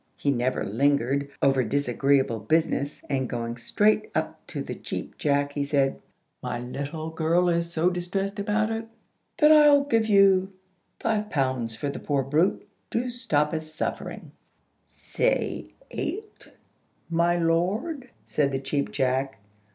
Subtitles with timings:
[0.17, 5.63] He never lingered over disagreeable business, and, going straight up to the Cheap Jack, he
[5.63, 6.01] said,
[6.41, 8.87] "My little girl is so distressed about it,
[9.37, 10.53] that I'll give you
[10.99, 14.31] five pounds for the poor brute, to stop its sufferings."
[14.87, 16.49] "Say eight,
[17.07, 19.37] my lord," said the Cheap Jack.